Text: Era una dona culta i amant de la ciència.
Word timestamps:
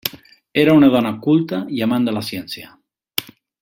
Era 0.61 0.73
una 0.77 0.89
dona 0.95 1.11
culta 1.27 1.61
i 1.77 1.85
amant 1.89 2.09
de 2.11 2.19
la 2.19 2.27
ciència. 2.33 2.75